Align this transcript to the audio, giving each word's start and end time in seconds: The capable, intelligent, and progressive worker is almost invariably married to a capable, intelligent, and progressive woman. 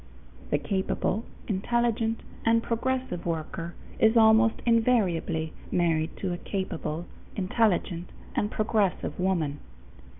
The 0.49 0.57
capable, 0.57 1.25
intelligent, 1.47 2.21
and 2.43 2.63
progressive 2.63 3.23
worker 3.23 3.75
is 3.99 4.17
almost 4.17 4.59
invariably 4.65 5.53
married 5.71 6.17
to 6.17 6.33
a 6.33 6.39
capable, 6.39 7.05
intelligent, 7.35 8.09
and 8.35 8.49
progressive 8.49 9.19
woman. 9.19 9.59